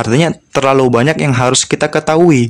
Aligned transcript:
Artinya 0.00 0.32
terlalu 0.56 0.88
banyak 0.88 1.20
yang 1.20 1.36
harus 1.36 1.68
kita 1.68 1.92
ketahui 1.92 2.48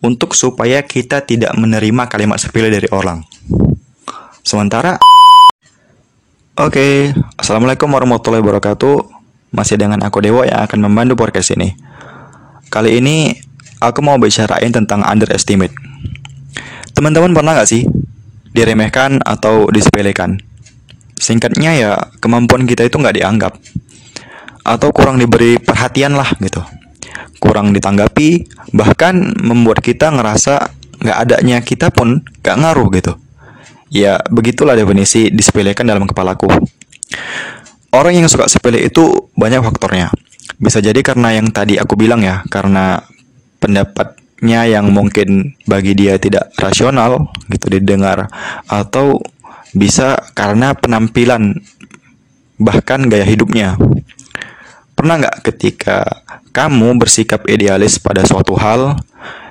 untuk 0.00 0.32
supaya 0.32 0.80
kita 0.80 1.20
tidak 1.20 1.52
menerima 1.52 2.08
kalimat 2.08 2.40
sepele 2.40 2.72
dari 2.72 2.88
orang. 2.88 3.20
Sementara 4.40 4.96
Oke, 6.60 6.76
okay. 6.76 6.96
Assalamualaikum 7.36 7.88
warahmatullahi 7.88 8.40
wabarakatuh. 8.40 8.96
Masih 9.52 9.76
dengan 9.76 10.00
aku 10.04 10.24
Dewa 10.24 10.48
yang 10.48 10.60
akan 10.64 10.88
membantu 10.88 11.20
podcast 11.20 11.52
ini. 11.52 11.76
Kali 12.72 12.96
ini 12.96 13.32
aku 13.80 14.00
mau 14.00 14.16
bicarain 14.16 14.72
tentang 14.72 15.04
underestimate. 15.04 15.72
Teman-teman 16.96 17.32
pernah 17.32 17.56
gak 17.56 17.68
sih 17.68 17.84
diremehkan 18.56 19.20
atau 19.24 19.68
disepelekan? 19.68 20.40
Singkatnya 21.16 21.76
ya 21.76 21.92
kemampuan 22.24 22.64
kita 22.64 22.88
itu 22.88 22.96
nggak 22.96 23.20
dianggap 23.20 23.52
atau 24.64 24.92
kurang 24.92 25.16
diberi 25.20 25.56
perhatian 25.56 26.16
lah 26.16 26.28
gitu. 26.40 26.60
Kurang 27.40 27.72
ditanggapi 27.72 28.46
bahkan 28.76 29.32
membuat 29.40 29.80
kita 29.80 30.12
ngerasa 30.12 30.70
nggak 31.00 31.18
adanya 31.18 31.58
kita 31.64 31.88
pun 31.88 32.20
nggak 32.44 32.56
ngaruh 32.60 32.88
gitu. 32.92 33.12
Ya 33.90 34.22
begitulah 34.30 34.78
definisi 34.78 35.32
disepelekan 35.32 35.88
dalam 35.88 36.06
kepalaku. 36.06 36.46
Orang 37.90 38.14
yang 38.14 38.30
suka 38.30 38.46
sepele 38.46 38.86
itu 38.86 39.32
banyak 39.34 39.66
faktornya. 39.66 40.14
Bisa 40.60 40.78
jadi 40.78 41.00
karena 41.02 41.34
yang 41.34 41.50
tadi 41.50 41.74
aku 41.80 41.98
bilang 41.98 42.22
ya 42.22 42.46
karena 42.46 43.02
pendapatnya 43.58 44.68
yang 44.70 44.94
mungkin 44.94 45.58
bagi 45.66 45.98
dia 45.98 46.20
tidak 46.22 46.54
rasional 46.60 47.34
gitu 47.50 47.66
didengar 47.66 48.30
atau 48.70 49.18
bisa 49.74 50.18
karena 50.34 50.74
penampilan 50.74 51.58
bahkan 52.60 53.06
gaya 53.08 53.24
hidupnya 53.24 53.78
Pernah 55.00 55.16
nggak 55.16 55.48
ketika 55.48 56.04
kamu 56.52 57.00
bersikap 57.00 57.48
idealis 57.48 57.96
pada 57.96 58.20
suatu 58.20 58.52
hal 58.60 59.00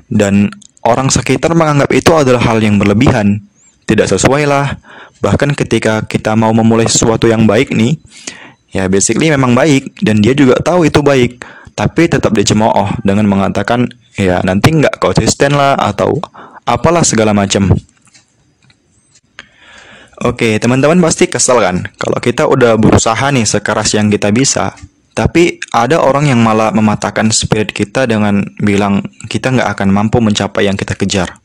dan 0.05 0.53
orang 0.85 1.09
sekitar 1.09 1.57
menganggap 1.57 1.89
itu 1.89 2.13
adalah 2.13 2.53
hal 2.53 2.61
yang 2.61 2.77
berlebihan, 2.77 3.41
tidak 3.89 4.13
sesuai 4.13 4.45
lah. 4.45 4.77
Bahkan 5.25 5.57
ketika 5.57 6.05
kita 6.05 6.37
mau 6.37 6.53
memulai 6.53 6.85
sesuatu 6.85 7.25
yang 7.25 7.49
baik 7.49 7.73
nih, 7.73 7.97
ya 8.77 8.85
basically 8.93 9.33
memang 9.33 9.57
baik 9.57 9.97
dan 10.05 10.21
dia 10.21 10.37
juga 10.37 10.53
tahu 10.61 10.85
itu 10.85 11.01
baik, 11.01 11.41
tapi 11.73 12.05
tetap 12.05 12.29
dicemooh 12.29 13.01
dengan 13.01 13.25
mengatakan 13.25 13.89
ya 14.21 14.45
nanti 14.45 14.69
nggak 14.69 15.01
konsisten 15.01 15.57
lah 15.57 15.73
atau 15.81 16.21
apalah 16.61 17.01
segala 17.01 17.33
macam. 17.33 17.73
Oke, 20.21 20.61
teman-teman 20.61 21.01
pasti 21.01 21.25
kesel 21.25 21.57
kan 21.57 21.89
kalau 21.97 22.21
kita 22.21 22.45
udah 22.45 22.77
berusaha 22.77 23.33
nih 23.33 23.49
sekeras 23.49 23.97
yang 23.97 24.13
kita 24.13 24.29
bisa, 24.29 24.77
tapi 25.19 25.59
ada 25.75 25.99
orang 25.99 26.31
yang 26.31 26.39
malah 26.39 26.71
mematahkan 26.71 27.27
spirit 27.35 27.75
kita 27.75 28.07
dengan 28.07 28.39
bilang 28.63 29.03
kita 29.27 29.51
nggak 29.51 29.75
akan 29.75 29.91
mampu 29.91 30.23
mencapai 30.23 30.63
yang 30.63 30.79
kita 30.79 30.95
kejar. 30.95 31.43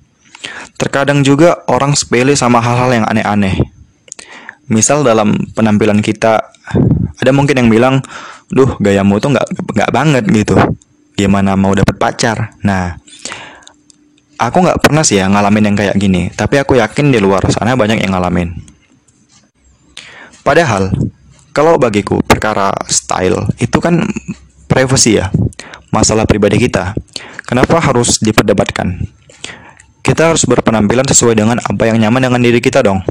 Terkadang 0.79 1.27
juga 1.27 1.67
orang 1.67 1.99
sepele 1.99 2.39
sama 2.39 2.63
hal-hal 2.63 3.03
yang 3.03 3.07
aneh-aneh. 3.11 3.67
Misal 4.71 5.03
dalam 5.03 5.35
penampilan 5.59 6.07
kita, 6.07 6.55
ada 7.19 7.31
mungkin 7.35 7.67
yang 7.67 7.67
bilang, 7.67 7.99
duh 8.47 8.79
gayamu 8.79 9.19
tuh 9.19 9.35
nggak 9.35 9.47
nggak 9.75 9.91
banget 9.91 10.25
gitu. 10.31 10.55
Gimana 11.19 11.59
mau 11.59 11.75
dapet 11.75 11.99
pacar? 11.99 12.55
Nah, 12.63 12.95
aku 14.39 14.71
nggak 14.71 14.87
pernah 14.87 15.03
sih 15.03 15.19
ya 15.19 15.27
ngalamin 15.27 15.75
yang 15.75 15.77
kayak 15.83 15.99
gini. 15.99 16.31
Tapi 16.31 16.63
aku 16.63 16.79
yakin 16.79 17.11
di 17.11 17.19
luar 17.19 17.43
sana 17.51 17.75
banyak 17.75 18.07
yang 18.07 18.15
ngalamin. 18.15 18.55
Padahal 20.47 20.95
kalau 21.55 21.79
bagiku 21.79 22.19
perkara 22.27 22.75
style 22.91 23.47
itu 23.63 23.79
kan 23.79 24.03
privacy 24.67 25.23
ya, 25.23 25.31
masalah 25.95 26.27
pribadi 26.27 26.59
kita. 26.59 26.99
Kenapa 27.47 27.79
harus 27.79 28.19
diperdebatkan? 28.19 29.07
Kita 30.03 30.35
harus 30.35 30.43
berpenampilan 30.45 31.07
sesuai 31.07 31.39
dengan 31.39 31.63
apa 31.63 31.87
yang 31.87 32.03
nyaman 32.03 32.29
dengan 32.29 32.41
diri 32.43 32.59
kita 32.59 32.83
dong. 32.83 33.07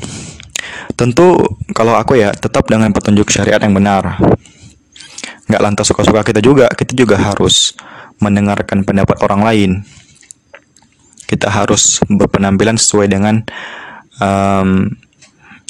Tentu 1.00 1.40
kalau 1.72 1.96
aku 1.96 2.20
ya 2.20 2.36
tetap 2.36 2.68
dengan 2.68 2.92
petunjuk 2.92 3.32
syariat 3.32 3.64
yang 3.64 3.74
benar. 3.74 4.20
Nggak 5.48 5.62
lantas 5.64 5.88
suka-suka 5.88 6.22
kita 6.28 6.44
juga, 6.44 6.68
kita 6.68 6.94
juga 6.94 7.16
harus 7.16 7.74
mendengarkan 8.20 8.84
pendapat 8.84 9.18
orang 9.24 9.42
lain. 9.42 9.72
Kita 11.26 11.48
harus 11.50 12.04
berpenampilan 12.12 12.76
sesuai 12.78 13.08
dengan 13.10 13.42
um, 14.22 14.92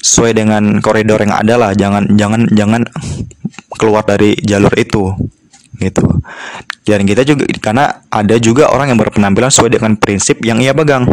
sesuai 0.04 0.36
dengan 0.36 0.84
koridor 0.84 1.16
yang 1.24 1.32
ada 1.32 1.56
lah. 1.56 1.70
Jangan 1.72 2.12
jangan 2.20 2.44
jangan 2.52 2.84
keluar 3.80 4.04
dari 4.04 4.36
jalur 4.44 4.70
itu 4.76 5.16
gitu. 5.80 6.04
Dan 6.84 7.08
kita 7.08 7.24
juga 7.24 7.48
karena 7.56 8.04
ada 8.12 8.36
juga 8.36 8.68
orang 8.68 8.92
yang 8.92 9.00
berpenampilan 9.00 9.48
sesuai 9.48 9.80
dengan 9.80 9.96
prinsip 9.96 10.44
yang 10.44 10.60
ia 10.60 10.76
pegang. 10.76 11.08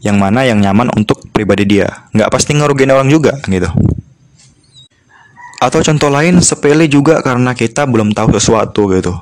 Yang 0.00 0.16
mana 0.16 0.46
yang 0.46 0.62
nyaman 0.62 0.94
untuk 0.94 1.26
pribadi 1.34 1.66
dia. 1.66 2.06
Nggak 2.14 2.30
pasti 2.30 2.54
ngerugiin 2.54 2.94
orang 2.94 3.10
juga 3.10 3.34
gitu. 3.50 3.68
Atau 5.60 5.84
contoh 5.84 6.08
lain 6.08 6.40
sepele 6.40 6.88
juga 6.88 7.20
karena 7.20 7.52
kita 7.52 7.84
belum 7.84 8.16
tahu 8.16 8.38
sesuatu 8.38 8.88
gitu. 8.96 9.12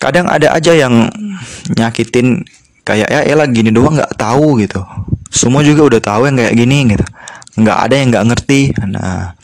Kadang 0.00 0.26
ada 0.26 0.56
aja 0.56 0.72
yang 0.74 1.12
nyakitin 1.76 2.42
kayak 2.82 3.06
ya 3.06 3.20
elah 3.28 3.46
gini 3.46 3.70
doang 3.70 4.00
nggak 4.00 4.16
tahu 4.16 4.58
gitu. 4.58 4.82
Semua 5.30 5.62
juga 5.62 5.86
udah 5.86 6.00
tahu 6.02 6.26
yang 6.26 6.34
kayak 6.40 6.56
gini 6.58 6.78
gitu 6.90 7.06
nggak 7.58 7.78
ada 7.88 7.94
yang 7.98 8.08
nggak 8.14 8.26
ngerti. 8.30 8.60
Nah, 8.90 9.34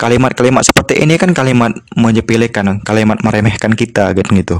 kalimat-kalimat 0.00 0.64
seperti 0.64 1.02
ini 1.04 1.20
kan 1.20 1.36
kalimat 1.36 1.76
menyepelekan, 1.92 2.80
kalimat 2.80 3.20
meremehkan 3.20 3.76
kita 3.76 4.16
gitu 4.16 4.30
gitu. 4.38 4.56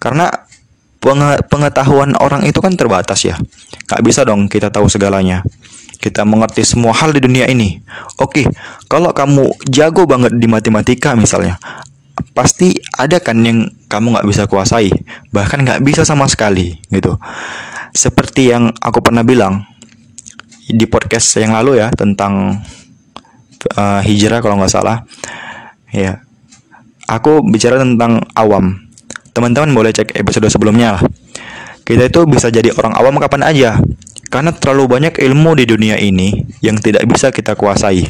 Karena 0.00 0.32
pengetahuan 1.48 2.16
orang 2.18 2.42
itu 2.48 2.58
kan 2.58 2.74
terbatas 2.74 3.22
ya. 3.24 3.36
Nggak 3.88 4.02
bisa 4.02 4.24
dong 4.24 4.48
kita 4.48 4.72
tahu 4.72 4.88
segalanya. 4.88 5.44
Kita 5.98 6.22
mengerti 6.22 6.62
semua 6.62 6.94
hal 6.94 7.10
di 7.10 7.18
dunia 7.18 7.50
ini. 7.50 7.82
Oke, 8.22 8.46
kalau 8.86 9.10
kamu 9.10 9.50
jago 9.66 10.06
banget 10.06 10.30
di 10.38 10.46
matematika 10.46 11.18
misalnya, 11.18 11.58
pasti 12.38 12.78
ada 12.94 13.18
kan 13.18 13.42
yang 13.42 13.66
kamu 13.90 14.14
nggak 14.14 14.28
bisa 14.30 14.46
kuasai, 14.46 14.94
bahkan 15.34 15.66
nggak 15.66 15.82
bisa 15.82 16.06
sama 16.06 16.30
sekali 16.30 16.78
gitu. 16.94 17.18
Seperti 17.90 18.54
yang 18.54 18.70
aku 18.78 19.02
pernah 19.02 19.26
bilang, 19.26 19.66
di 20.68 20.84
podcast 20.84 21.40
yang 21.40 21.56
lalu 21.56 21.80
ya 21.80 21.88
tentang 21.92 22.60
uh, 23.74 24.00
hijrah 24.04 24.44
kalau 24.44 24.60
nggak 24.60 24.72
salah. 24.72 25.04
Ya. 25.90 26.20
Aku 27.08 27.40
bicara 27.40 27.80
tentang 27.80 28.20
awam. 28.36 28.76
Teman-teman 29.32 29.72
boleh 29.72 29.96
cek 29.96 30.12
episode 30.12 30.52
sebelumnya 30.52 31.00
lah. 31.00 31.02
Kita 31.88 32.04
itu 32.04 32.28
bisa 32.28 32.52
jadi 32.52 32.68
orang 32.76 32.92
awam 33.00 33.16
kapan 33.16 33.48
aja. 33.48 33.70
Karena 34.28 34.52
terlalu 34.52 34.84
banyak 34.92 35.24
ilmu 35.24 35.56
di 35.56 35.64
dunia 35.64 35.96
ini 35.96 36.36
yang 36.60 36.76
tidak 36.76 37.08
bisa 37.08 37.32
kita 37.32 37.56
kuasai. 37.56 38.04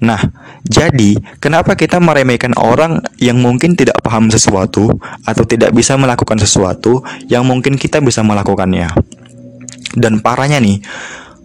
Nah, 0.00 0.16
jadi 0.64 1.20
kenapa 1.36 1.76
kita 1.76 2.00
meremehkan 2.00 2.56
orang 2.56 3.04
yang 3.20 3.36
mungkin 3.36 3.76
tidak 3.76 4.00
paham 4.00 4.32
sesuatu 4.32 4.88
atau 5.28 5.44
tidak 5.44 5.76
bisa 5.76 6.00
melakukan 6.00 6.40
sesuatu 6.40 7.04
yang 7.28 7.44
mungkin 7.44 7.76
kita 7.76 8.00
bisa 8.00 8.24
melakukannya? 8.24 8.88
Dan 9.92 10.24
parahnya 10.24 10.56
nih, 10.56 10.80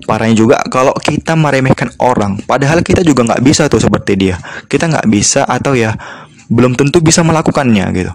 Parahnya 0.06 0.38
juga 0.38 0.62
kalau 0.70 0.94
kita 0.94 1.34
meremehkan 1.34 1.90
orang, 1.98 2.38
padahal 2.46 2.86
kita 2.86 3.02
juga 3.02 3.26
nggak 3.26 3.42
bisa 3.42 3.66
tuh 3.66 3.82
seperti 3.82 4.14
dia. 4.14 4.38
Kita 4.70 4.86
nggak 4.86 5.10
bisa 5.10 5.42
atau 5.50 5.74
ya 5.74 5.98
belum 6.46 6.78
tentu 6.78 7.02
bisa 7.02 7.26
melakukannya 7.26 7.86
gitu. 7.98 8.14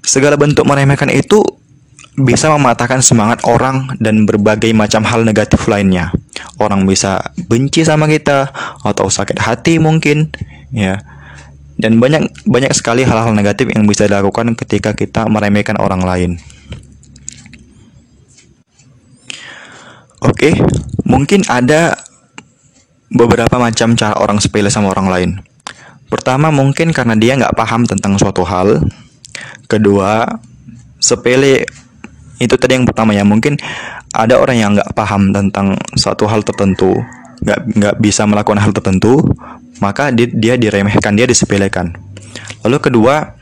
Segala 0.00 0.40
bentuk 0.40 0.64
meremehkan 0.64 1.12
itu 1.12 1.44
bisa 2.14 2.46
mematahkan 2.46 3.02
semangat 3.02 3.42
orang 3.44 3.98
dan 3.98 4.22
berbagai 4.24 4.70
macam 4.70 5.02
hal 5.02 5.26
negatif 5.26 5.66
lainnya. 5.66 6.14
Orang 6.62 6.86
bisa 6.86 7.20
benci 7.50 7.82
sama 7.82 8.06
kita 8.06 8.54
atau 8.80 9.10
sakit 9.10 9.36
hati 9.42 9.82
mungkin, 9.82 10.30
ya. 10.70 11.02
Dan 11.74 11.98
banyak 11.98 12.46
banyak 12.46 12.70
sekali 12.70 13.02
hal-hal 13.02 13.34
negatif 13.34 13.66
yang 13.74 13.82
bisa 13.84 14.06
dilakukan 14.06 14.54
ketika 14.54 14.94
kita 14.94 15.26
meremehkan 15.26 15.74
orang 15.82 16.06
lain. 16.06 16.38
Oke, 20.24 20.56
mungkin 21.14 21.46
ada 21.46 21.94
beberapa 23.14 23.54
macam 23.62 23.94
cara 23.94 24.18
orang 24.18 24.42
sepele 24.42 24.66
sama 24.66 24.90
orang 24.90 25.06
lain. 25.06 25.30
Pertama, 26.10 26.50
mungkin 26.50 26.90
karena 26.90 27.14
dia 27.14 27.38
nggak 27.38 27.54
paham 27.54 27.86
tentang 27.86 28.18
suatu 28.18 28.42
hal. 28.42 28.82
Kedua, 29.70 30.26
sepele 30.98 31.62
itu 32.42 32.54
tadi 32.58 32.74
yang 32.74 32.86
pertama 32.86 33.14
ya. 33.14 33.22
Mungkin 33.22 33.54
ada 34.10 34.42
orang 34.42 34.56
yang 34.58 34.70
nggak 34.74 34.90
paham 34.94 35.30
tentang 35.30 35.78
suatu 35.94 36.26
hal 36.26 36.42
tertentu, 36.42 36.98
nggak 37.42 37.60
nggak 37.78 37.94
bisa 38.02 38.26
melakukan 38.26 38.58
hal 38.62 38.74
tertentu, 38.74 39.22
maka 39.78 40.10
dia, 40.10 40.26
dia 40.30 40.54
diremehkan, 40.58 41.14
dia 41.14 41.26
disepelekan. 41.26 41.94
Lalu 42.66 42.78
kedua, 42.78 43.34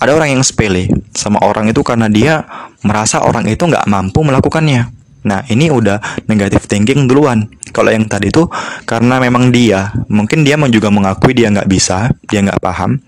ada 0.00 0.10
orang 0.16 0.40
yang 0.40 0.42
sepele 0.44 0.88
sama 1.12 1.40
orang 1.44 1.68
itu 1.68 1.84
karena 1.84 2.08
dia 2.08 2.44
merasa 2.80 3.20
orang 3.20 3.44
itu 3.48 3.64
nggak 3.64 3.84
mampu 3.88 4.24
melakukannya. 4.24 4.99
Nah, 5.26 5.44
ini 5.52 5.68
udah 5.68 6.24
negatif 6.30 6.64
thinking 6.64 7.04
duluan. 7.04 7.48
Kalau 7.70 7.92
yang 7.92 8.08
tadi 8.08 8.32
tuh 8.32 8.48
karena 8.88 9.20
memang 9.20 9.52
dia, 9.52 9.92
mungkin 10.08 10.42
dia 10.42 10.56
juga 10.72 10.88
mengakui 10.88 11.36
dia 11.36 11.52
nggak 11.52 11.68
bisa, 11.68 12.10
dia 12.26 12.40
nggak 12.40 12.60
paham, 12.60 12.98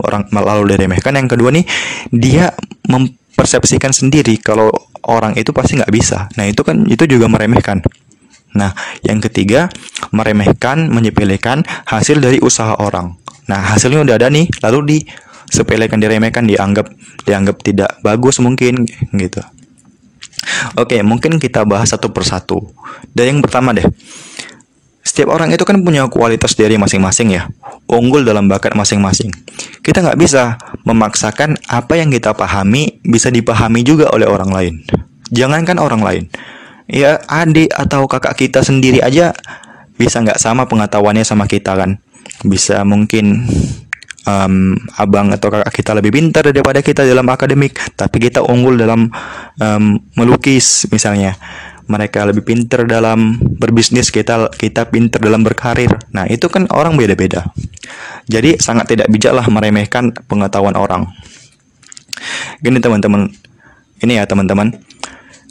orang 0.00 0.28
lalu 0.32 0.76
diremehkan. 0.76 1.16
Yang 1.16 1.36
kedua 1.36 1.50
nih, 1.52 1.64
dia 2.12 2.52
mempersepsikan 2.88 3.90
sendiri 3.90 4.36
kalau 4.38 4.70
orang 5.06 5.34
itu 5.34 5.50
pasti 5.50 5.78
nggak 5.78 5.92
bisa. 5.92 6.30
Nah 6.38 6.46
itu 6.46 6.62
kan 6.62 6.86
itu 6.86 7.04
juga 7.08 7.26
meremehkan. 7.26 7.82
Nah 8.54 8.76
yang 9.02 9.18
ketiga 9.24 9.72
meremehkan, 10.12 10.92
menyepelekan 10.92 11.64
hasil 11.88 12.20
dari 12.20 12.38
usaha 12.38 12.76
orang. 12.78 13.16
Nah 13.48 13.74
hasilnya 13.74 14.04
udah 14.04 14.16
ada 14.20 14.28
nih, 14.30 14.46
lalu 14.62 15.02
disepelekan, 15.02 15.98
diremehkan, 15.98 16.46
dianggap 16.46 16.86
dianggap 17.26 17.56
tidak 17.64 17.90
bagus 18.04 18.38
mungkin 18.38 18.86
gitu. 19.16 19.42
Oke, 20.78 21.00
mungkin 21.02 21.36
kita 21.38 21.62
bahas 21.66 21.92
satu 21.92 22.10
persatu. 22.10 22.62
Dari 23.12 23.30
yang 23.30 23.44
pertama 23.44 23.74
deh, 23.76 23.84
setiap 25.02 25.34
orang 25.34 25.50
itu 25.50 25.66
kan 25.66 25.82
punya 25.82 26.06
kualitas 26.06 26.54
diri 26.54 26.78
masing-masing 26.78 27.34
ya, 27.34 27.50
unggul 27.90 28.22
dalam 28.22 28.46
bakat 28.46 28.72
masing-masing. 28.78 29.34
Kita 29.82 30.00
nggak 30.00 30.18
bisa 30.18 30.56
memaksakan 30.86 31.58
apa 31.66 31.98
yang 31.98 32.08
kita 32.08 32.32
pahami 32.32 33.02
bisa 33.02 33.28
dipahami 33.28 33.82
juga 33.82 34.08
oleh 34.14 34.30
orang 34.30 34.50
lain. 34.54 34.74
Jangankan 35.34 35.82
orang 35.82 36.00
lain, 36.00 36.24
ya 36.86 37.18
adik 37.26 37.72
atau 37.74 38.06
kakak 38.06 38.38
kita 38.38 38.62
sendiri 38.62 39.02
aja 39.02 39.34
bisa 39.98 40.22
nggak 40.22 40.38
sama 40.38 40.70
pengetahuannya 40.70 41.26
sama 41.26 41.50
kita 41.50 41.74
kan. 41.74 41.98
Bisa 42.46 42.86
mungkin 42.86 43.46
um, 44.26 44.78
abang 44.98 45.30
atau 45.34 45.50
kakak 45.50 45.72
kita 45.74 45.92
lebih 45.98 46.14
pintar 46.14 46.46
daripada 46.46 46.80
kita 46.82 47.02
dalam 47.06 47.26
akademik, 47.28 47.78
tapi 47.98 48.22
kita 48.22 48.42
unggul 48.42 48.78
dalam 48.78 49.10
um, 49.58 49.84
melukis 50.18 50.86
misalnya. 50.90 51.36
Mereka 51.82 52.24
lebih 52.30 52.46
pinter 52.46 52.86
dalam 52.86 53.36
berbisnis 53.42 54.14
kita 54.14 54.54
kita 54.54 54.86
pinter 54.88 55.18
dalam 55.18 55.42
berkarir. 55.42 55.90
Nah 56.14 56.24
itu 56.30 56.46
kan 56.46 56.70
orang 56.70 56.94
beda-beda. 56.94 57.50
Jadi 58.30 58.56
sangat 58.62 58.94
tidak 58.94 59.10
bijak 59.10 59.34
lah 59.34 59.44
meremehkan 59.50 60.14
pengetahuan 60.30 60.78
orang. 60.78 61.10
Gini 62.62 62.78
teman-teman. 62.78 63.28
Ini 63.98 64.22
ya 64.22 64.24
teman-teman. 64.30 64.78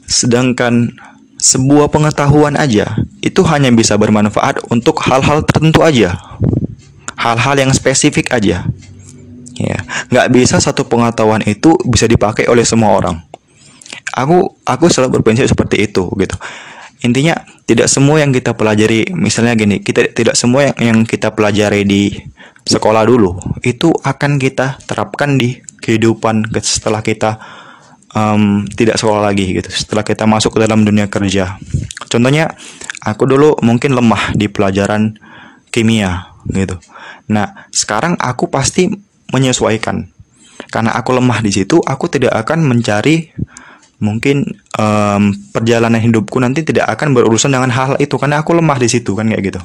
Sedangkan 0.07 0.95
sebuah 1.35 1.91
pengetahuan 1.91 2.55
aja 2.55 2.95
itu 3.19 3.41
hanya 3.51 3.73
bisa 3.73 3.99
bermanfaat 3.99 4.71
untuk 4.71 5.03
hal-hal 5.03 5.41
tertentu 5.43 5.83
aja 5.83 6.15
hal-hal 7.21 7.55
yang 7.61 7.71
spesifik 7.71 8.33
aja. 8.33 8.65
Ya 9.61 9.77
nggak 10.09 10.27
bisa 10.33 10.57
satu 10.57 10.89
pengetahuan 10.89 11.45
itu 11.45 11.77
bisa 11.85 12.09
dipakai 12.09 12.49
oleh 12.49 12.65
semua 12.65 12.97
orang. 12.97 13.21
Aku 14.17 14.57
aku 14.65 14.89
selalu 14.89 15.21
berprinsip 15.21 15.45
seperti 15.45 15.85
itu 15.85 16.09
gitu. 16.17 16.35
Intinya 17.05 17.37
tidak 17.69 17.87
semua 17.89 18.21
yang 18.21 18.33
kita 18.33 18.57
pelajari 18.57 19.09
misalnya 19.13 19.57
gini 19.57 19.81
kita 19.81 20.11
tidak 20.13 20.37
semua 20.37 20.69
yang, 20.69 20.77
yang 20.77 20.97
kita 21.05 21.33
pelajari 21.33 21.81
di 21.85 22.13
sekolah 22.61 23.09
dulu 23.09 23.41
itu 23.65 23.89
akan 23.89 24.37
kita 24.37 24.77
terapkan 24.85 25.33
di 25.33 25.57
kehidupan 25.81 26.53
setelah 26.61 27.01
kita 27.01 27.41
um, 28.13 28.65
tidak 28.73 28.97
sekolah 28.97 29.21
lagi 29.23 29.61
gitu. 29.61 29.69
Setelah 29.69 30.05
kita 30.05 30.25
masuk 30.25 30.57
ke 30.57 30.59
dalam 30.65 30.85
dunia 30.85 31.09
kerja. 31.09 31.57
Contohnya 32.11 32.53
aku 33.01 33.25
dulu 33.25 33.57
mungkin 33.65 33.97
lemah 33.97 34.35
di 34.37 34.51
pelajaran 34.51 35.17
kimia 35.71 36.30
gitu 36.49 36.81
nah 37.29 37.67
sekarang 37.69 38.17
aku 38.17 38.49
pasti 38.49 38.89
menyesuaikan 39.29 40.09
karena 40.69 40.93
aku 40.93 41.13
lemah 41.13 41.39
di 41.41 41.51
situ 41.53 41.81
aku 41.81 42.09
tidak 42.09 42.33
akan 42.33 42.65
mencari 42.65 43.33
mungkin 44.01 44.49
um, 44.81 45.31
perjalanan 45.53 46.01
hidupku 46.01 46.41
nanti 46.41 46.65
tidak 46.65 46.89
akan 46.97 47.13
berurusan 47.13 47.53
dengan 47.53 47.69
hal 47.69 48.01
itu 48.01 48.17
karena 48.17 48.41
aku 48.41 48.57
lemah 48.57 48.81
di 48.81 48.89
situ 48.89 49.13
kan 49.13 49.29
kayak 49.29 49.53
gitu. 49.53 49.61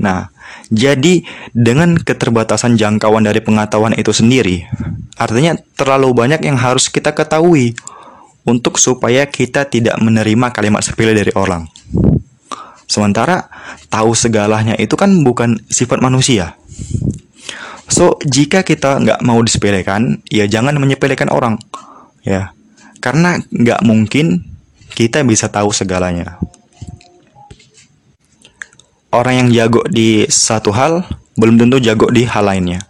Nah, 0.00 0.32
jadi 0.72 1.22
dengan 1.52 1.94
keterbatasan 2.00 2.80
jangkauan 2.80 3.24
dari 3.24 3.44
pengetahuan 3.44 3.92
itu 3.94 4.10
sendiri, 4.16 4.64
artinya 5.20 5.54
terlalu 5.76 6.12
banyak 6.16 6.40
yang 6.42 6.56
harus 6.56 6.88
kita 6.88 7.12
ketahui 7.12 7.76
untuk 8.48 8.80
supaya 8.80 9.28
kita 9.28 9.68
tidak 9.68 9.96
menerima 10.00 10.50
kalimat 10.50 10.80
sepele 10.80 11.12
dari 11.12 11.32
orang. 11.36 11.68
Sementara 12.86 13.50
tahu 13.90 14.14
segalanya 14.14 14.78
itu 14.78 14.94
kan 14.94 15.10
bukan 15.26 15.58
sifat 15.66 15.98
manusia. 15.98 16.54
So, 17.86 18.18
jika 18.26 18.66
kita 18.66 18.98
nggak 18.98 19.20
mau 19.22 19.38
disepelekan, 19.42 20.22
ya 20.26 20.46
jangan 20.50 20.74
menyepelekan 20.78 21.30
orang. 21.30 21.58
Ya, 22.26 22.50
karena 22.98 23.38
nggak 23.50 23.86
mungkin 23.86 24.42
kita 24.98 25.22
bisa 25.22 25.46
tahu 25.46 25.70
segalanya. 25.70 26.42
Orang 29.14 29.34
yang 29.38 29.48
jago 29.54 29.86
di 29.86 30.26
satu 30.26 30.74
hal 30.74 31.06
belum 31.38 31.62
tentu 31.62 31.78
jago 31.78 32.10
di 32.10 32.26
hal 32.26 32.42
lainnya. 32.42 32.82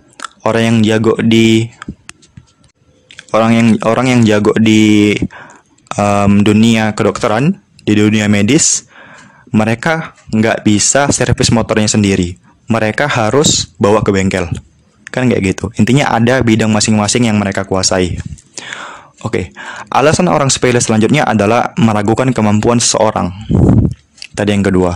Orang 0.46 0.62
yang 0.64 0.78
jago 0.80 1.12
di 1.20 1.68
orang 3.36 3.52
yang 3.52 3.68
orang 3.84 4.06
yang 4.08 4.20
jago 4.24 4.56
di 4.56 5.12
um, 6.00 6.40
dunia 6.40 6.96
kedokteran, 6.96 7.60
di 7.84 7.92
dunia 7.92 8.32
medis, 8.32 8.85
mereka 9.56 10.12
nggak 10.28 10.60
bisa 10.68 11.08
servis 11.08 11.48
motornya 11.48 11.88
sendiri. 11.88 12.36
Mereka 12.68 13.08
harus 13.08 13.72
bawa 13.80 14.04
ke 14.04 14.12
bengkel. 14.12 14.52
Kan 15.08 15.32
kayak 15.32 15.56
gitu. 15.56 15.72
Intinya 15.80 16.12
ada 16.12 16.44
bidang 16.44 16.68
masing-masing 16.68 17.24
yang 17.32 17.40
mereka 17.40 17.64
kuasai. 17.64 18.20
Oke, 19.24 19.56
alasan 19.88 20.28
orang 20.28 20.52
sepele 20.52 20.76
selanjutnya 20.76 21.24
adalah 21.24 21.72
meragukan 21.80 22.28
kemampuan 22.36 22.76
seseorang. 22.76 23.32
Tadi 24.36 24.52
yang 24.52 24.60
kedua. 24.60 24.92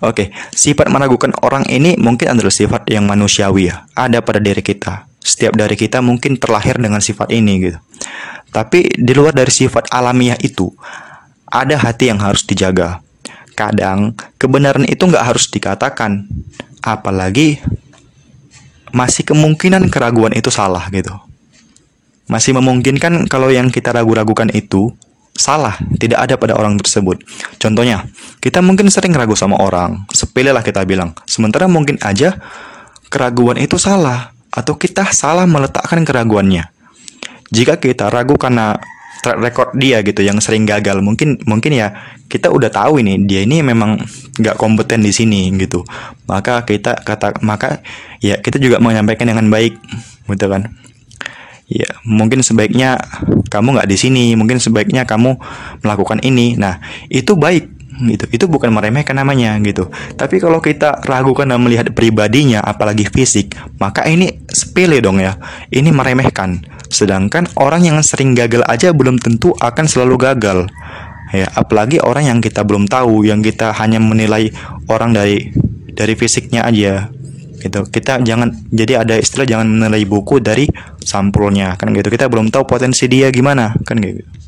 Oke, 0.00 0.32
sifat 0.56 0.88
meragukan 0.88 1.36
orang 1.44 1.68
ini 1.68 1.94
mungkin 2.00 2.32
adalah 2.32 2.50
sifat 2.50 2.88
yang 2.88 3.04
manusiawi 3.04 3.68
ya, 3.68 3.84
ada 3.92 4.24
pada 4.24 4.40
diri 4.40 4.64
kita. 4.64 5.04
Setiap 5.20 5.54
dari 5.54 5.76
kita 5.76 6.00
mungkin 6.00 6.40
terlahir 6.40 6.80
dengan 6.80 6.98
sifat 6.98 7.30
ini 7.30 7.52
gitu. 7.70 7.78
Tapi 8.50 8.98
di 8.98 9.12
luar 9.14 9.36
dari 9.36 9.52
sifat 9.52 9.92
alamiah 9.92 10.36
itu, 10.40 10.72
ada 11.46 11.76
hati 11.76 12.08
yang 12.08 12.18
harus 12.18 12.42
dijaga. 12.42 13.04
Kadang 13.62 14.18
kebenaran 14.42 14.82
itu 14.90 15.06
nggak 15.06 15.22
harus 15.22 15.46
dikatakan, 15.46 16.26
apalagi 16.82 17.62
masih 18.90 19.22
kemungkinan 19.22 19.86
keraguan 19.86 20.34
itu 20.34 20.50
salah 20.50 20.82
gitu 20.90 21.14
masih 22.32 22.56
memungkinkan 22.56 23.28
kalau 23.28 23.52
yang 23.52 23.68
kita 23.68 23.92
ragu-ragukan 23.92 24.48
itu 24.56 24.88
salah, 25.36 25.76
tidak 26.00 26.24
ada 26.24 26.34
pada 26.40 26.56
orang 26.56 26.80
tersebut. 26.80 27.20
Contohnya, 27.60 28.08
kita 28.40 28.64
mungkin 28.64 28.88
sering 28.88 29.12
ragu 29.12 29.36
sama 29.36 29.60
orang, 29.60 30.08
sepele 30.12 30.48
lah 30.48 30.64
kita 30.64 30.84
bilang. 30.88 31.12
Sementara 31.28 31.68
mungkin 31.68 32.00
aja 32.00 32.40
keraguan 33.12 33.60
itu 33.60 33.76
salah, 33.76 34.32
atau 34.48 34.80
kita 34.80 35.12
salah 35.12 35.44
meletakkan 35.44 36.04
keraguannya. 36.08 36.68
Jika 37.52 37.76
kita 37.76 38.08
ragu 38.08 38.40
karena 38.40 38.80
track 39.22 39.38
record 39.38 39.70
dia 39.78 40.02
gitu 40.02 40.20
yang 40.20 40.42
sering 40.42 40.66
gagal. 40.66 40.98
Mungkin 40.98 41.46
mungkin 41.46 41.72
ya 41.72 41.94
kita 42.26 42.50
udah 42.50 42.68
tahu 42.68 42.98
ini 43.00 43.22
dia 43.24 43.46
ini 43.46 43.62
memang 43.62 44.02
nggak 44.42 44.58
kompeten 44.58 45.00
di 45.00 45.14
sini 45.14 45.48
gitu. 45.56 45.86
Maka 46.26 46.66
kita 46.66 46.98
kata 47.00 47.38
maka 47.40 47.80
ya 48.18 48.36
kita 48.42 48.58
juga 48.58 48.82
menyampaikan 48.82 49.30
dengan 49.30 49.46
baik 49.48 49.78
gitu 50.26 50.46
kan. 50.50 50.74
Ya 51.72 51.88
mungkin 52.04 52.44
sebaiknya 52.44 53.00
kamu 53.48 53.80
nggak 53.80 53.88
di 53.88 53.96
sini 53.96 54.24
mungkin 54.36 54.60
sebaiknya 54.60 55.08
kamu 55.08 55.38
melakukan 55.80 56.20
ini. 56.20 56.58
Nah 56.58 56.82
itu 57.08 57.38
baik 57.38 57.71
gitu. 58.00 58.24
Itu 58.32 58.44
bukan 58.48 58.72
meremehkan 58.72 59.18
namanya 59.18 59.56
gitu. 59.60 59.92
Tapi 60.16 60.40
kalau 60.40 60.58
kita 60.64 61.04
ragukan 61.04 61.44
dan 61.44 61.60
melihat 61.60 61.92
pribadinya 61.92 62.64
apalagi 62.64 63.04
fisik 63.08 63.54
maka 63.76 64.08
ini 64.08 64.42
sepele 64.48 64.98
dong 65.04 65.20
ya. 65.20 65.36
Ini 65.68 65.92
meremehkan. 65.92 66.64
Sedangkan 66.88 67.48
orang 67.56 67.84
yang 67.84 67.98
sering 68.00 68.32
gagal 68.32 68.64
aja 68.68 68.92
belum 68.92 69.20
tentu 69.20 69.52
akan 69.60 69.84
selalu 69.84 70.16
gagal. 70.20 70.58
Ya 71.32 71.48
apalagi 71.56 72.00
orang 72.00 72.28
yang 72.28 72.38
kita 72.44 72.60
belum 72.64 72.88
tahu 72.88 73.24
yang 73.24 73.40
kita 73.40 73.72
hanya 73.76 74.00
menilai 74.00 74.52
orang 74.88 75.16
dari 75.16 75.52
dari 75.92 76.16
fisiknya 76.16 76.64
aja. 76.68 77.08
Gitu. 77.62 77.78
Kita 77.88 78.18
jangan 78.20 78.50
jadi 78.74 79.06
ada 79.06 79.14
istilah 79.16 79.46
jangan 79.46 79.70
menilai 79.70 80.02
buku 80.02 80.42
dari 80.42 80.66
sampulnya 81.00 81.78
kan 81.78 81.94
gitu. 81.94 82.12
Kita 82.12 82.28
belum 82.28 82.52
tahu 82.52 82.68
potensi 82.68 83.08
dia 83.08 83.32
gimana 83.32 83.72
kan 83.86 84.00
gitu 84.02 84.41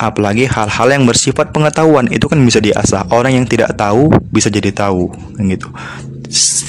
apalagi 0.00 0.48
hal-hal 0.48 0.88
yang 0.88 1.04
bersifat 1.04 1.52
pengetahuan 1.52 2.08
itu 2.08 2.24
kan 2.24 2.40
bisa 2.40 2.56
diasah 2.64 3.12
orang 3.12 3.36
yang 3.36 3.44
tidak 3.44 3.76
tahu 3.76 4.08
bisa 4.32 4.48
jadi 4.48 4.72
tahu 4.72 5.12
kan 5.36 5.44
gitu 5.44 5.68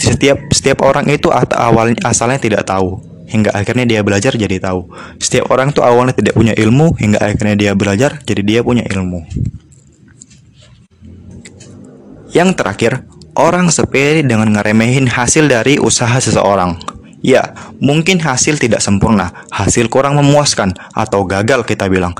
setiap 0.03 0.51
setiap 0.51 0.83
orang 0.83 1.07
itu 1.07 1.31
awalnya 1.31 1.95
asalnya 2.03 2.43
tidak 2.43 2.67
tahu 2.67 2.99
hingga 3.31 3.55
akhirnya 3.55 3.87
dia 3.87 4.03
belajar 4.03 4.35
jadi 4.35 4.59
tahu 4.59 4.91
setiap 5.15 5.47
orang 5.47 5.71
tuh 5.71 5.87
awalnya 5.87 6.11
tidak 6.11 6.35
punya 6.35 6.51
ilmu 6.51 6.99
hingga 6.99 7.23
akhirnya 7.23 7.55
dia 7.55 7.71
belajar 7.71 8.19
jadi 8.27 8.41
dia 8.43 8.59
punya 8.59 8.83
ilmu 8.83 9.23
yang 12.35 12.51
terakhir 12.51 13.07
Orang 13.31 13.71
sepele 13.71 14.27
dengan 14.27 14.51
ngeremehin 14.51 15.07
hasil 15.07 15.47
dari 15.47 15.79
usaha 15.79 16.19
seseorang. 16.19 16.75
Ya, 17.23 17.55
mungkin 17.79 18.19
hasil 18.19 18.59
tidak 18.59 18.83
sempurna, 18.83 19.47
hasil 19.47 19.87
kurang 19.87 20.19
memuaskan, 20.19 20.75
atau 20.91 21.23
gagal 21.23 21.63
kita 21.63 21.87
bilang. 21.87 22.11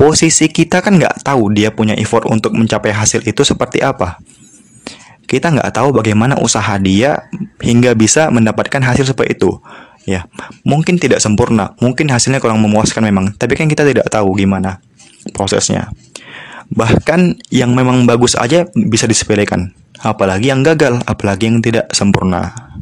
Posisi 0.00 0.48
kita 0.48 0.80
kan 0.80 0.96
nggak 0.96 1.20
tahu 1.20 1.52
dia 1.52 1.68
punya 1.68 1.92
effort 1.92 2.24
untuk 2.24 2.56
mencapai 2.56 2.88
hasil 2.88 3.20
itu 3.20 3.44
seperti 3.44 3.84
apa. 3.84 4.16
Kita 5.28 5.52
nggak 5.52 5.76
tahu 5.76 5.92
bagaimana 5.92 6.40
usaha 6.40 6.72
dia 6.80 7.28
hingga 7.60 7.92
bisa 7.92 8.32
mendapatkan 8.32 8.80
hasil 8.80 9.12
seperti 9.12 9.36
itu. 9.36 9.60
ya 10.08 10.24
mungkin 10.64 10.96
tidak 10.96 11.20
sempurna 11.20 11.76
mungkin 11.78 12.08
hasilnya 12.08 12.40
kurang 12.40 12.64
memuaskan 12.64 13.04
memang 13.04 13.36
tapi 13.36 13.52
kan 13.52 13.68
kita 13.68 13.84
tidak 13.84 14.08
tahu 14.08 14.32
gimana 14.32 14.80
prosesnya 15.36 15.92
bahkan 16.72 17.36
yang 17.52 17.76
memang 17.76 18.08
bagus 18.08 18.32
aja 18.32 18.64
bisa 18.72 19.04
disepelekan 19.04 19.76
apalagi 20.00 20.48
yang 20.48 20.64
gagal 20.64 21.04
apalagi 21.04 21.52
yang 21.52 21.60
tidak 21.60 21.92
sempurna 21.92 22.72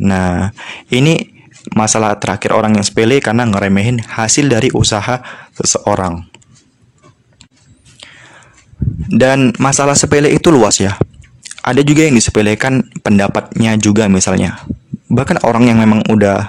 nah 0.00 0.56
ini 0.88 1.36
masalah 1.76 2.16
terakhir 2.16 2.56
orang 2.56 2.80
yang 2.80 2.86
sepele 2.88 3.20
karena 3.20 3.44
ngeremehin 3.44 4.00
hasil 4.00 4.48
dari 4.48 4.72
usaha 4.72 5.20
seseorang 5.52 6.24
dan 9.10 9.52
masalah 9.60 9.94
sepele 9.94 10.32
itu 10.32 10.50
luas 10.50 10.80
ya. 10.80 10.96
Ada 11.66 11.82
juga 11.82 12.06
yang 12.06 12.14
disepelekan 12.14 12.86
pendapatnya 13.02 13.74
juga 13.74 14.06
misalnya. 14.06 14.62
Bahkan 15.10 15.42
orang 15.42 15.66
yang 15.66 15.82
memang 15.82 16.06
udah 16.06 16.46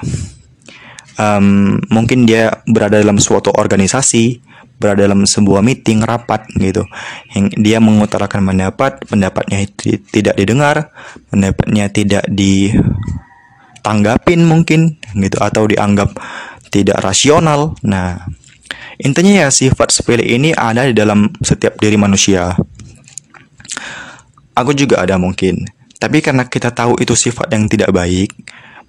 um, 1.17 1.81
mungkin 1.89 2.29
dia 2.29 2.61
berada 2.69 3.01
dalam 3.01 3.17
suatu 3.17 3.49
organisasi 3.49 4.45
berada 4.77 5.09
dalam 5.09 5.25
sebuah 5.25 5.65
meeting 5.65 6.05
rapat 6.05 6.45
gitu. 6.53 6.85
Yang 7.33 7.57
dia 7.57 7.81
mengutarakan 7.81 8.45
pendapat 8.45 9.01
pendapatnya 9.09 9.65
tidak 10.13 10.37
didengar 10.37 10.93
pendapatnya 11.33 11.89
tidak 11.89 12.21
ditanggapin 12.29 14.45
mungkin 14.45 15.01
gitu 15.17 15.41
atau 15.41 15.65
dianggap 15.65 16.13
tidak 16.69 17.01
rasional. 17.01 17.73
Nah 17.81 18.36
intinya 19.01 19.45
ya 19.45 19.49
sifat 19.53 19.93
sepele 19.93 20.25
ini 20.25 20.53
ada 20.53 20.85
di 20.85 20.93
dalam 20.93 21.29
setiap 21.41 21.77
diri 21.77 21.97
manusia 21.97 22.53
aku 24.57 24.73
juga 24.73 25.01
ada 25.05 25.17
mungkin 25.21 25.65
tapi 25.97 26.21
karena 26.21 26.45
kita 26.45 26.69
tahu 26.69 27.01
itu 27.01 27.17
sifat 27.17 27.49
yang 27.57 27.65
tidak 27.65 27.89
baik, 27.89 28.29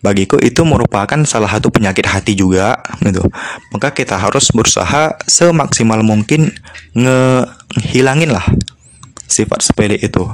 bagiku 0.04 0.36
itu 0.44 0.60
merupakan 0.68 1.16
salah 1.24 1.48
satu 1.48 1.72
penyakit 1.72 2.04
hati 2.04 2.36
juga 2.36 2.76
gitu. 3.00 3.24
Maka 3.72 3.96
kita 3.96 4.20
harus 4.20 4.52
berusaha 4.52 5.16
semaksimal 5.24 6.04
mungkin 6.04 6.52
ngehilangin 6.92 8.28
lah 8.28 8.44
sifat 9.24 9.64
sepele 9.64 9.96
itu. 9.96 10.28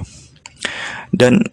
Dan 1.14 1.46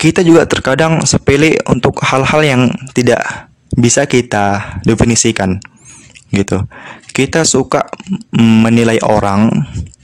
kita 0.00 0.24
juga 0.24 0.48
terkadang 0.48 1.04
sepele 1.04 1.60
untuk 1.68 2.00
hal-hal 2.00 2.40
yang 2.40 2.62
tidak 2.96 3.52
bisa 3.76 4.08
kita 4.08 4.80
definisikan 4.88 5.60
gitu. 6.32 6.64
Kita 7.12 7.44
suka 7.44 7.86
menilai 8.34 8.98
orang 9.04 9.52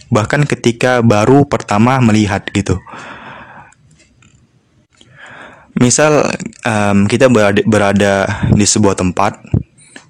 bahkan 0.08 0.44
ketika 0.44 1.04
baru 1.04 1.44
pertama 1.48 2.00
melihat 2.00 2.44
gitu. 2.52 2.80
Misal 5.78 6.26
um, 6.66 7.06
kita 7.06 7.30
berada, 7.30 7.62
berada 7.64 8.14
di 8.50 8.66
sebuah 8.66 8.98
tempat 8.98 9.38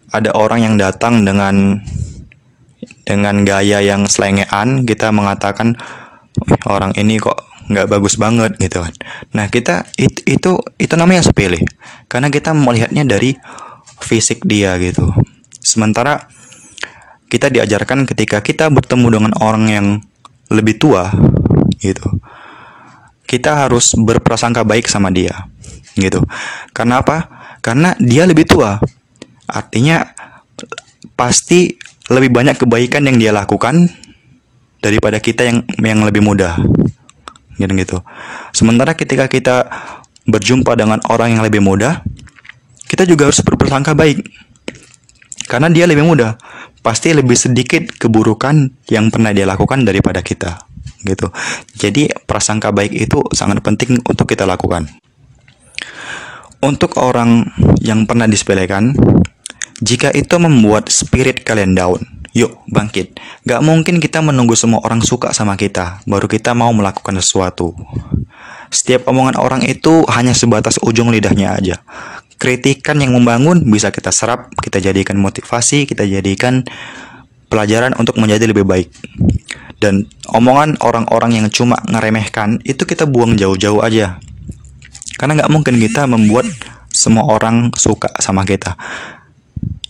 ada 0.08 0.32
orang 0.32 0.64
yang 0.64 0.74
datang 0.80 1.22
dengan 1.22 1.84
dengan 3.04 3.44
gaya 3.44 3.84
yang 3.84 4.08
selengean 4.08 4.88
kita 4.88 5.12
mengatakan 5.12 5.76
orang 6.68 6.96
ini 6.96 7.20
kok 7.20 7.44
nggak 7.68 7.84
bagus 7.84 8.16
banget 8.16 8.56
gitu 8.56 8.80
kan. 8.80 8.94
Nah 9.36 9.52
kita 9.52 9.84
itu 10.00 10.24
itu 10.24 10.50
itu 10.80 10.94
namanya 10.96 11.20
sepele 11.20 11.60
karena 12.08 12.32
kita 12.32 12.56
melihatnya 12.56 13.04
dari 13.04 13.36
fisik 14.00 14.46
dia 14.48 14.72
gitu 14.80 15.12
sementara 15.68 16.24
kita 17.28 17.52
diajarkan 17.52 18.08
ketika 18.08 18.40
kita 18.40 18.72
bertemu 18.72 19.20
dengan 19.20 19.32
orang 19.44 19.64
yang 19.68 19.86
lebih 20.48 20.80
tua 20.80 21.12
gitu 21.84 22.08
kita 23.28 23.68
harus 23.68 23.92
berprasangka 23.92 24.64
baik 24.64 24.88
sama 24.88 25.12
dia 25.12 25.44
gitu. 25.98 26.22
Karena 26.72 27.02
apa? 27.02 27.28
Karena 27.60 27.92
dia 27.98 28.24
lebih 28.24 28.46
tua. 28.46 28.78
Artinya 29.44 30.06
pasti 31.18 31.74
lebih 32.08 32.32
banyak 32.32 32.56
kebaikan 32.56 33.04
yang 33.04 33.18
dia 33.20 33.32
lakukan 33.34 33.90
daripada 34.80 35.18
kita 35.20 35.44
yang 35.44 35.58
yang 35.82 36.00
lebih 36.06 36.22
muda. 36.24 36.56
Gitu 37.58 37.72
gitu. 37.74 37.98
Sementara 38.54 38.94
ketika 38.94 39.26
kita 39.26 39.66
berjumpa 40.24 40.78
dengan 40.78 41.02
orang 41.10 41.36
yang 41.36 41.42
lebih 41.42 41.60
muda, 41.60 42.00
kita 42.86 43.04
juga 43.04 43.28
harus 43.28 43.42
berprasangka 43.42 43.92
baik. 43.92 44.22
Karena 45.48 45.72
dia 45.72 45.88
lebih 45.88 46.04
muda, 46.04 46.36
pasti 46.84 47.16
lebih 47.16 47.34
sedikit 47.34 47.88
keburukan 47.96 48.68
yang 48.92 49.08
pernah 49.08 49.32
dia 49.32 49.48
lakukan 49.48 49.82
daripada 49.82 50.20
kita 50.20 50.68
gitu. 51.06 51.30
Jadi 51.78 52.10
prasangka 52.26 52.74
baik 52.74 52.92
itu 52.92 53.22
sangat 53.32 53.62
penting 53.62 54.02
untuk 54.02 54.26
kita 54.26 54.44
lakukan. 54.44 54.86
Untuk 56.58 56.98
orang 56.98 57.54
yang 57.78 58.02
pernah 58.02 58.26
disepelekan, 58.26 58.92
jika 59.78 60.10
itu 60.10 60.36
membuat 60.42 60.90
spirit 60.90 61.46
kalian 61.46 61.78
down, 61.78 62.02
yuk 62.34 62.58
bangkit. 62.66 63.14
Gak 63.46 63.62
mungkin 63.62 64.02
kita 64.02 64.18
menunggu 64.18 64.58
semua 64.58 64.82
orang 64.82 64.98
suka 64.98 65.30
sama 65.30 65.54
kita, 65.54 66.02
baru 66.02 66.26
kita 66.26 66.58
mau 66.58 66.74
melakukan 66.74 67.14
sesuatu. 67.22 67.78
Setiap 68.74 69.06
omongan 69.06 69.38
orang 69.38 69.62
itu 69.64 70.02
hanya 70.10 70.34
sebatas 70.34 70.82
ujung 70.82 71.14
lidahnya 71.14 71.56
aja. 71.56 71.76
Kritikan 72.38 73.02
yang 73.02 73.18
membangun 73.18 73.66
bisa 73.66 73.90
kita 73.90 74.14
serap, 74.14 74.54
kita 74.62 74.78
jadikan 74.78 75.18
motivasi, 75.18 75.90
kita 75.90 76.06
jadikan 76.06 76.62
pelajaran 77.50 77.98
untuk 77.98 78.16
menjadi 78.22 78.46
lebih 78.46 78.62
baik. 78.62 78.88
Dan 79.78 80.06
omongan 80.30 80.78
orang-orang 80.82 81.42
yang 81.42 81.46
cuma 81.50 81.78
ngeremehkan 81.86 82.62
itu 82.66 82.82
kita 82.82 83.06
buang 83.06 83.38
jauh-jauh 83.38 83.78
aja 83.78 84.18
karena 85.18 85.42
nggak 85.42 85.50
mungkin 85.50 85.82
kita 85.82 86.06
membuat 86.06 86.46
semua 86.94 87.26
orang 87.26 87.74
suka 87.74 88.08
sama 88.22 88.46
kita. 88.46 88.78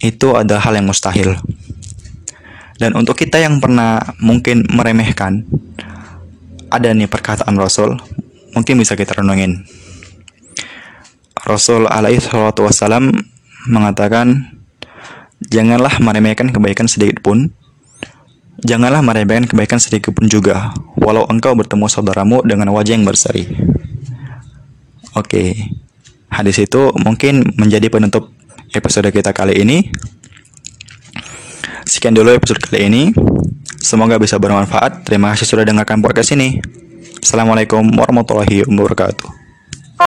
Itu 0.01 0.35
adalah 0.35 0.65
hal 0.65 0.81
yang 0.81 0.89
mustahil. 0.89 1.37
Dan 2.81 2.97
untuk 2.97 3.19
kita 3.19 3.37
yang 3.37 3.61
pernah 3.61 4.01
mungkin 4.23 4.65
meremehkan, 4.71 5.45
ada 6.73 6.89
nih 6.95 7.11
perkataan 7.11 7.59
Rasul, 7.61 7.99
mungkin 8.57 8.81
bisa 8.81 8.97
kita 8.97 9.21
renungin. 9.21 9.67
Rasul 11.49 11.89
alaihi 11.89 12.21
mengatakan, 13.65 14.53
janganlah 15.49 15.97
meremehkan 15.97 16.53
kebaikan 16.53 16.85
sedikit 16.85 17.25
pun, 17.25 17.57
janganlah 18.61 19.01
meremehkan 19.01 19.49
kebaikan 19.49 19.81
sedikit 19.81 20.13
pun 20.13 20.29
juga, 20.29 20.77
walau 21.01 21.25
engkau 21.33 21.57
bertemu 21.57 21.89
saudaramu 21.89 22.45
dengan 22.45 22.69
wajah 22.77 22.93
yang 22.93 23.09
berseri. 23.09 23.49
Oke, 25.17 25.57
hadis 26.29 26.61
itu 26.61 26.93
mungkin 27.01 27.57
menjadi 27.57 27.89
penutup 27.89 28.29
episode 28.77 29.09
kita 29.09 29.33
kali 29.33 29.57
ini. 29.57 29.89
Sekian 31.89 32.13
dulu 32.13 32.37
episode 32.37 32.61
kali 32.61 32.93
ini. 32.93 33.03
Semoga 33.81 34.21
bisa 34.21 34.37
bermanfaat. 34.37 35.09
Terima 35.09 35.33
kasih 35.33 35.49
sudah 35.49 35.65
dengarkan 35.65 36.05
podcast 36.05 36.37
ini. 36.37 36.61
Assalamualaikum 37.25 37.81
warahmatullahi 37.97 38.69
wabarakatuh. 38.69 39.38